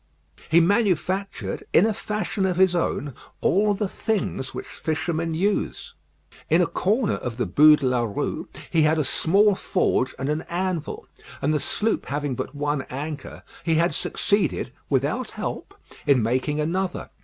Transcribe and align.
He 0.49 0.59
manufactured, 0.59 1.63
in 1.73 1.85
a 1.85 1.93
fashion 1.93 2.43
of 2.47 2.57
his 2.57 2.73
own, 2.73 3.13
all 3.39 3.75
the 3.75 3.87
things 3.87 4.51
which 4.51 4.65
fishermen 4.65 5.35
use. 5.35 5.93
In 6.49 6.59
a 6.59 6.65
corner 6.65 7.13
of 7.17 7.37
the 7.37 7.45
Bû 7.45 7.77
de 7.77 7.85
la 7.85 8.01
Rue 8.01 8.49
he 8.71 8.81
had 8.81 8.97
a 8.97 9.03
small 9.03 9.53
forge 9.53 10.15
and 10.17 10.27
an 10.27 10.41
anvil; 10.49 11.07
and 11.39 11.53
the 11.53 11.59
sloop 11.59 12.07
having 12.07 12.33
but 12.33 12.55
one 12.55 12.81
anchor, 12.89 13.43
he 13.63 13.75
had 13.75 13.93
succeeded, 13.93 14.71
without 14.89 15.29
help, 15.29 15.75
in 16.07 16.23
making 16.23 16.59
another. 16.59 17.11